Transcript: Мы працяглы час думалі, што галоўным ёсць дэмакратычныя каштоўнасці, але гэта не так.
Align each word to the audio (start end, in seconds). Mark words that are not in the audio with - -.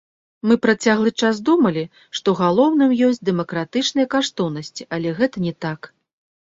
Мы 0.51 0.55
працяглы 0.65 1.11
час 1.27 1.41
думалі, 1.49 1.83
што 2.21 2.35
галоўным 2.41 2.91
ёсць 3.09 3.25
дэмакратычныя 3.31 4.11
каштоўнасці, 4.17 4.91
але 4.97 5.09
гэта 5.23 5.37
не 5.47 5.53
так. 5.67 5.79